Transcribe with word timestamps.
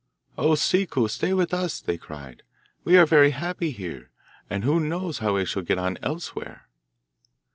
'O 0.35 0.55
Ciccu! 0.55 1.07
stay 1.07 1.31
with 1.31 1.53
us,' 1.53 1.79
they 1.79 1.95
cried. 1.95 2.41
'We 2.83 2.97
are 2.97 3.05
very 3.05 3.29
happy 3.29 3.69
here; 3.69 4.09
and 4.49 4.63
who 4.63 4.79
knows 4.79 5.19
how 5.19 5.35
we 5.35 5.45
shall 5.45 5.61
get 5.61 5.77
on 5.77 5.99
elsewhere? 6.01 6.67